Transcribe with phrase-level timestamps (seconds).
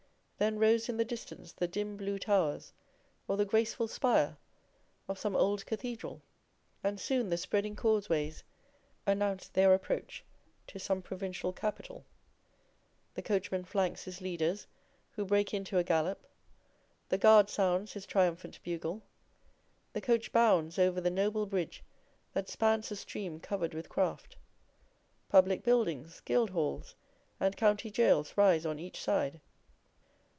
[0.43, 2.73] Then rose in the distance the dim blue towers,
[3.27, 4.39] or the graceful spire,
[5.07, 6.23] of some old cathedral,
[6.83, 8.43] and soon the spreading causeways
[9.05, 10.25] announced their approach
[10.65, 12.07] to some provincial capital.
[13.13, 14.65] The coachman flanks his leaders,
[15.11, 16.25] who break into a gallop;
[17.09, 19.03] the guard sounds his triumphant bugle;
[19.93, 21.83] the coach bounds over the noble bridge
[22.33, 24.37] that spans a stream covered with craft;
[25.29, 26.95] public buildings, guildhalls,
[27.39, 29.39] and county gaols rise on each side.